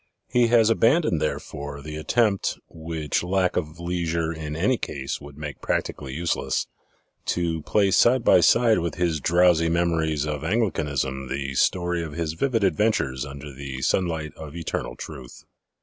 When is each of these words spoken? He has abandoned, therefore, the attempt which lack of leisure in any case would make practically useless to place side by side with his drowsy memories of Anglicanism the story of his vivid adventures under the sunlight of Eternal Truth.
He 0.27 0.47
has 0.47 0.71
abandoned, 0.71 1.21
therefore, 1.21 1.79
the 1.83 1.95
attempt 1.95 2.57
which 2.67 3.21
lack 3.21 3.55
of 3.55 3.79
leisure 3.79 4.33
in 4.33 4.55
any 4.55 4.79
case 4.79 5.21
would 5.21 5.37
make 5.37 5.61
practically 5.61 6.11
useless 6.15 6.65
to 7.25 7.61
place 7.61 7.97
side 7.97 8.23
by 8.23 8.39
side 8.39 8.79
with 8.79 8.95
his 8.95 9.19
drowsy 9.19 9.69
memories 9.69 10.25
of 10.25 10.43
Anglicanism 10.43 11.27
the 11.29 11.53
story 11.53 12.01
of 12.03 12.13
his 12.13 12.33
vivid 12.33 12.63
adventures 12.63 13.27
under 13.27 13.53
the 13.53 13.83
sunlight 13.83 14.33
of 14.37 14.55
Eternal 14.55 14.95
Truth. 14.95 15.43